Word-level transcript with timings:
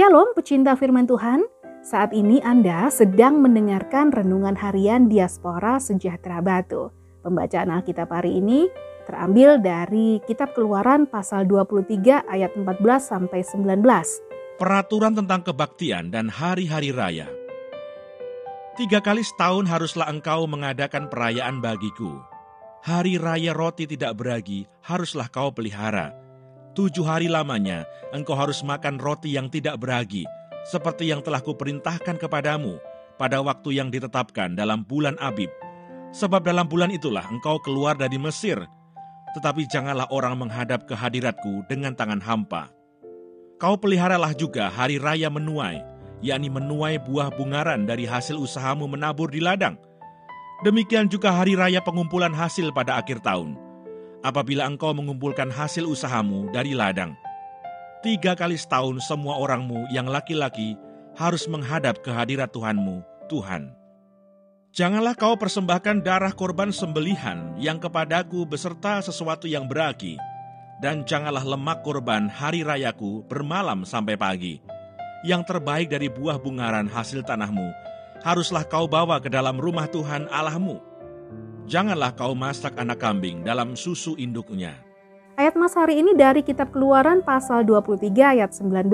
Shalom 0.00 0.32
pecinta 0.32 0.72
firman 0.80 1.04
Tuhan, 1.04 1.44
saat 1.84 2.16
ini 2.16 2.40
Anda 2.40 2.88
sedang 2.88 3.36
mendengarkan 3.44 4.08
Renungan 4.08 4.56
Harian 4.56 5.12
Diaspora 5.12 5.76
Sejahtera 5.76 6.40
Batu. 6.40 6.88
Pembacaan 7.20 7.68
Alkitab 7.68 8.08
hari 8.08 8.40
ini 8.40 8.64
terambil 9.04 9.60
dari 9.60 10.16
Kitab 10.24 10.56
Keluaran 10.56 11.04
pasal 11.04 11.44
23 11.44 12.16
ayat 12.32 12.48
14 12.56 12.80
sampai 12.96 13.44
19. 13.44 13.84
Peraturan 14.56 15.20
tentang 15.20 15.44
kebaktian 15.44 16.08
dan 16.08 16.32
hari-hari 16.32 16.96
raya. 16.96 17.28
Tiga 18.80 19.04
kali 19.04 19.20
setahun 19.20 19.68
haruslah 19.68 20.08
engkau 20.08 20.48
mengadakan 20.48 21.12
perayaan 21.12 21.60
bagiku. 21.60 22.24
Hari 22.88 23.20
raya 23.20 23.52
roti 23.52 23.84
tidak 23.84 24.16
beragi 24.16 24.64
haruslah 24.80 25.28
kau 25.28 25.52
pelihara 25.52 26.19
Tujuh 26.80 27.04
hari 27.04 27.28
lamanya 27.28 27.84
engkau 28.08 28.32
harus 28.32 28.64
makan 28.64 28.96
roti 28.96 29.36
yang 29.36 29.52
tidak 29.52 29.76
beragi, 29.76 30.24
seperti 30.64 31.12
yang 31.12 31.20
telah 31.20 31.44
kuperintahkan 31.44 32.16
kepadamu 32.16 32.80
pada 33.20 33.44
waktu 33.44 33.76
yang 33.76 33.92
ditetapkan 33.92 34.56
dalam 34.56 34.80
bulan 34.88 35.12
Abib. 35.20 35.52
Sebab 36.16 36.40
dalam 36.40 36.64
bulan 36.64 36.88
itulah 36.88 37.28
engkau 37.28 37.60
keluar 37.60 38.00
dari 38.00 38.16
Mesir, 38.16 38.64
tetapi 39.36 39.68
janganlah 39.68 40.08
orang 40.08 40.40
menghadap 40.40 40.88
ke 40.88 40.96
hadiratku 40.96 41.68
dengan 41.68 41.92
tangan 41.92 42.24
hampa. 42.24 42.72
Kau 43.60 43.76
peliharalah 43.76 44.32
juga 44.32 44.72
hari 44.72 44.96
raya 44.96 45.28
menuai, 45.28 45.84
yakni 46.24 46.48
menuai 46.48 46.96
buah 46.96 47.28
bungaran 47.28 47.84
dari 47.84 48.08
hasil 48.08 48.40
usahamu 48.40 48.88
menabur 48.88 49.28
di 49.28 49.44
ladang. 49.44 49.76
Demikian 50.64 51.12
juga 51.12 51.28
hari 51.28 51.60
raya 51.60 51.84
pengumpulan 51.84 52.32
hasil 52.32 52.72
pada 52.72 52.96
akhir 52.96 53.20
tahun 53.20 53.68
apabila 54.20 54.68
engkau 54.68 54.92
mengumpulkan 54.92 55.48
hasil 55.48 55.88
usahamu 55.88 56.48
dari 56.52 56.76
ladang. 56.76 57.16
Tiga 58.00 58.32
kali 58.32 58.56
setahun 58.56 59.04
semua 59.04 59.36
orangmu 59.36 59.84
yang 59.92 60.08
laki-laki 60.08 60.76
harus 61.16 61.44
menghadap 61.44 62.00
ke 62.00 62.08
hadirat 62.08 62.48
Tuhanmu, 62.48 63.04
Tuhan. 63.28 63.76
Janganlah 64.70 65.18
kau 65.18 65.34
persembahkan 65.34 66.00
darah 66.00 66.32
korban 66.32 66.70
sembelihan 66.70 67.52
yang 67.58 67.76
kepadaku 67.76 68.46
beserta 68.46 69.02
sesuatu 69.02 69.50
yang 69.50 69.66
beragi, 69.66 70.16
dan 70.78 71.04
janganlah 71.04 71.44
lemak 71.44 71.82
korban 71.84 72.30
hari 72.30 72.64
rayaku 72.64 73.26
bermalam 73.26 73.82
sampai 73.84 74.16
pagi. 74.16 74.62
Yang 75.20 75.52
terbaik 75.52 75.92
dari 75.92 76.08
buah 76.08 76.40
bungaran 76.40 76.88
hasil 76.88 77.20
tanahmu, 77.28 77.68
haruslah 78.24 78.64
kau 78.64 78.88
bawa 78.88 79.20
ke 79.20 79.28
dalam 79.28 79.60
rumah 79.60 79.84
Tuhan 79.90 80.24
Allahmu 80.32 80.89
Janganlah 81.70 82.18
kau 82.18 82.34
masak 82.34 82.74
anak 82.82 82.98
kambing 82.98 83.46
dalam 83.46 83.78
susu 83.78 84.18
induknya. 84.18 84.74
Ayat 85.38 85.54
Mas 85.54 85.78
hari 85.78 86.02
ini 86.02 86.18
dari 86.18 86.42
kitab 86.42 86.74
Keluaran 86.74 87.22
pasal 87.22 87.62
23 87.62 88.10
ayat 88.10 88.50
19. 88.50 88.90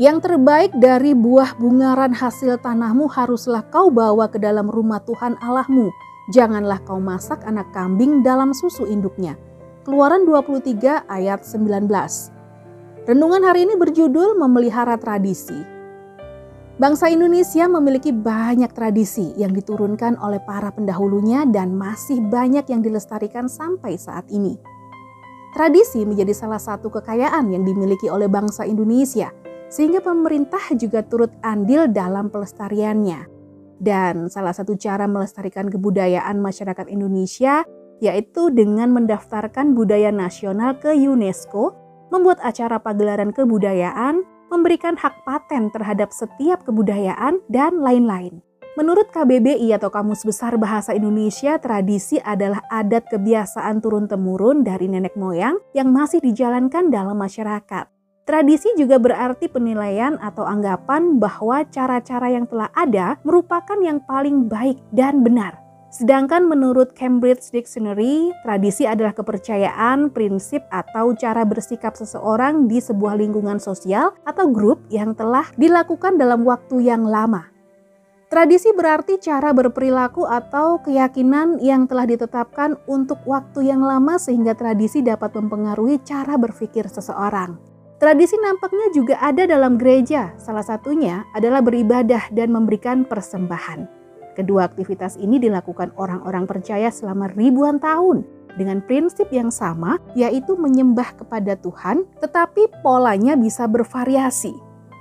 Yang 0.00 0.16
terbaik 0.24 0.72
dari 0.80 1.12
buah 1.12 1.60
bungaran 1.60 2.16
hasil 2.16 2.56
tanahmu 2.64 3.04
haruslah 3.04 3.60
kau 3.68 3.92
bawa 3.92 4.32
ke 4.32 4.40
dalam 4.40 4.72
rumah 4.72 5.04
Tuhan 5.04 5.36
Allahmu. 5.44 5.92
Janganlah 6.32 6.80
kau 6.88 6.96
masak 6.96 7.44
anak 7.44 7.68
kambing 7.76 8.24
dalam 8.24 8.56
susu 8.56 8.88
induknya. 8.88 9.36
Keluaran 9.84 10.24
23 10.24 11.04
ayat 11.04 11.44
19. 11.44 11.84
Renungan 13.04 13.44
hari 13.44 13.68
ini 13.68 13.76
berjudul 13.76 14.40
memelihara 14.40 14.96
tradisi. 14.96 15.79
Bangsa 16.80 17.12
Indonesia 17.12 17.68
memiliki 17.68 18.08
banyak 18.08 18.72
tradisi 18.72 19.36
yang 19.36 19.52
diturunkan 19.52 20.16
oleh 20.16 20.40
para 20.40 20.72
pendahulunya 20.72 21.44
dan 21.44 21.76
masih 21.76 22.24
banyak 22.24 22.64
yang 22.72 22.80
dilestarikan 22.80 23.52
sampai 23.52 24.00
saat 24.00 24.24
ini. 24.32 24.56
Tradisi 25.52 26.08
menjadi 26.08 26.32
salah 26.32 26.56
satu 26.56 26.88
kekayaan 26.88 27.52
yang 27.52 27.68
dimiliki 27.68 28.08
oleh 28.08 28.32
bangsa 28.32 28.64
Indonesia, 28.64 29.28
sehingga 29.68 30.00
pemerintah 30.00 30.72
juga 30.72 31.04
turut 31.04 31.28
andil 31.44 31.84
dalam 31.92 32.32
pelestariannya. 32.32 33.28
Dan 33.76 34.32
salah 34.32 34.56
satu 34.56 34.72
cara 34.80 35.04
melestarikan 35.04 35.68
kebudayaan 35.68 36.40
masyarakat 36.40 36.88
Indonesia 36.88 37.60
yaitu 38.00 38.48
dengan 38.48 38.88
mendaftarkan 38.96 39.76
budaya 39.76 40.08
nasional 40.08 40.80
ke 40.80 40.96
UNESCO, 40.96 41.76
membuat 42.08 42.40
acara 42.40 42.80
pagelaran 42.80 43.36
kebudayaan, 43.36 44.24
memberikan 44.50 44.98
hak 44.98 45.22
paten 45.22 45.70
terhadap 45.70 46.10
setiap 46.10 46.66
kebudayaan, 46.66 47.40
dan 47.46 47.78
lain-lain. 47.80 48.42
Menurut 48.78 49.10
KBBI 49.10 49.70
atau 49.74 49.90
Kamus 49.90 50.22
Besar 50.22 50.54
Bahasa 50.58 50.94
Indonesia, 50.94 51.58
tradisi 51.58 52.18
adalah 52.22 52.62
adat 52.70 53.06
kebiasaan 53.10 53.82
turun-temurun 53.82 54.62
dari 54.66 54.86
nenek 54.86 55.14
moyang 55.14 55.58
yang 55.74 55.90
masih 55.90 56.22
dijalankan 56.22 56.90
dalam 56.90 57.18
masyarakat. 57.18 57.86
Tradisi 58.28 58.70
juga 58.78 59.02
berarti 59.02 59.50
penilaian 59.50 60.14
atau 60.22 60.46
anggapan 60.46 61.18
bahwa 61.18 61.66
cara-cara 61.66 62.30
yang 62.30 62.46
telah 62.46 62.70
ada 62.70 63.18
merupakan 63.26 63.78
yang 63.82 63.98
paling 64.06 64.46
baik 64.46 64.78
dan 64.94 65.26
benar 65.26 65.69
Sedangkan 65.90 66.46
menurut 66.46 66.94
Cambridge 66.94 67.50
Dictionary, 67.50 68.30
tradisi 68.46 68.86
adalah 68.86 69.10
kepercayaan, 69.10 70.14
prinsip, 70.14 70.62
atau 70.70 71.10
cara 71.18 71.42
bersikap 71.42 71.98
seseorang 71.98 72.70
di 72.70 72.78
sebuah 72.78 73.18
lingkungan 73.18 73.58
sosial 73.58 74.14
atau 74.22 74.46
grup 74.54 74.78
yang 74.86 75.18
telah 75.18 75.50
dilakukan 75.58 76.14
dalam 76.14 76.46
waktu 76.46 76.86
yang 76.86 77.02
lama. 77.02 77.50
Tradisi 78.30 78.70
berarti 78.70 79.18
cara 79.18 79.50
berperilaku 79.50 80.22
atau 80.22 80.78
keyakinan 80.78 81.58
yang 81.58 81.90
telah 81.90 82.06
ditetapkan 82.06 82.78
untuk 82.86 83.18
waktu 83.26 83.74
yang 83.74 83.82
lama 83.82 84.14
sehingga 84.22 84.54
tradisi 84.54 85.02
dapat 85.02 85.34
mempengaruhi 85.34 85.98
cara 86.06 86.38
berpikir 86.38 86.86
seseorang. 86.86 87.58
Tradisi 87.98 88.38
nampaknya 88.38 88.94
juga 88.94 89.18
ada 89.18 89.42
dalam 89.50 89.74
gereja, 89.74 90.38
salah 90.38 90.62
satunya 90.62 91.26
adalah 91.34 91.58
beribadah 91.58 92.30
dan 92.30 92.54
memberikan 92.54 93.02
persembahan. 93.02 93.99
Kedua 94.38 94.70
aktivitas 94.70 95.18
ini 95.18 95.42
dilakukan 95.42 95.94
orang-orang 95.98 96.46
percaya 96.46 96.88
selama 96.88 97.30
ribuan 97.34 97.82
tahun 97.82 98.22
dengan 98.54 98.82
prinsip 98.82 99.30
yang 99.30 99.50
sama, 99.50 99.98
yaitu 100.18 100.58
menyembah 100.58 101.14
kepada 101.18 101.54
Tuhan, 101.58 102.06
tetapi 102.18 102.82
polanya 102.82 103.38
bisa 103.38 103.66
bervariasi. 103.66 104.54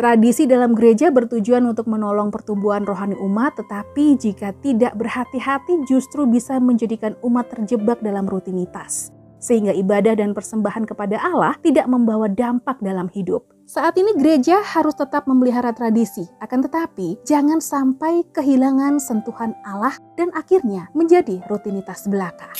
Tradisi 0.00 0.48
dalam 0.48 0.72
gereja 0.72 1.12
bertujuan 1.12 1.68
untuk 1.68 1.84
menolong 1.84 2.32
pertumbuhan 2.32 2.88
rohani 2.88 3.20
umat, 3.20 3.60
tetapi 3.60 4.16
jika 4.16 4.56
tidak 4.64 4.96
berhati-hati, 4.96 5.84
justru 5.84 6.24
bisa 6.24 6.56
menjadikan 6.56 7.12
umat 7.20 7.52
terjebak 7.52 8.00
dalam 8.00 8.24
rutinitas 8.24 9.19
sehingga 9.40 9.72
ibadah 9.74 10.14
dan 10.14 10.36
persembahan 10.36 10.86
kepada 10.86 11.18
Allah 11.18 11.56
tidak 11.64 11.88
membawa 11.88 12.28
dampak 12.30 12.78
dalam 12.78 13.08
hidup. 13.10 13.42
Saat 13.64 13.96
ini 13.96 14.12
gereja 14.18 14.60
harus 14.60 14.98
tetap 14.98 15.30
memelihara 15.30 15.70
tradisi, 15.70 16.26
akan 16.42 16.66
tetapi 16.66 17.22
jangan 17.22 17.62
sampai 17.62 18.26
kehilangan 18.34 19.00
sentuhan 19.00 19.56
Allah 19.64 19.94
dan 20.14 20.28
akhirnya 20.36 20.90
menjadi 20.92 21.38
rutinitas 21.46 22.10
belaka. 22.10 22.50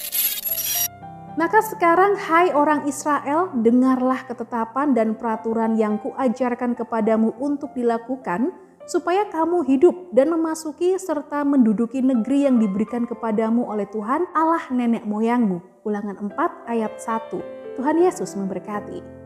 Maka 1.38 1.62
sekarang 1.62 2.14
hai 2.14 2.54
orang 2.54 2.86
Israel, 2.90 3.50
dengarlah 3.58 4.22
ketetapan 4.26 4.94
dan 4.94 5.14
peraturan 5.14 5.78
yang 5.78 5.98
kuajarkan 5.98 6.74
kepadamu 6.74 7.34
untuk 7.38 7.70
dilakukan 7.74 8.50
supaya 8.88 9.28
kamu 9.28 9.66
hidup 9.68 9.94
dan 10.16 10.32
memasuki 10.32 10.96
serta 10.96 11.44
menduduki 11.44 12.00
negeri 12.00 12.48
yang 12.48 12.56
diberikan 12.56 13.04
kepadamu 13.04 13.68
oleh 13.68 13.84
Tuhan 13.92 14.24
Allah 14.32 14.64
nenek 14.72 15.04
moyangmu. 15.04 15.60
Ulangan 15.84 16.16
4 16.30 16.70
ayat 16.70 16.96
1. 16.96 17.76
Tuhan 17.76 17.96
Yesus 18.00 18.36
memberkati. 18.36 19.19